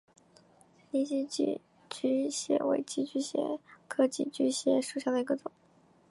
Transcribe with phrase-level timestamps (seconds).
[0.89, 5.51] 泥栖寄居蟹为寄居蟹科寄居蟹属下的一个种。